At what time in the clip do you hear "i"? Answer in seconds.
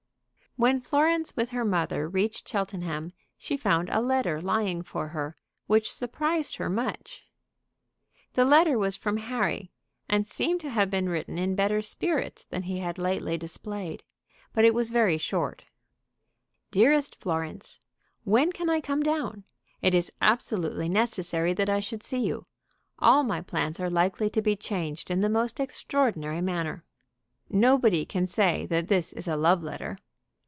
18.69-18.81, 21.69-21.79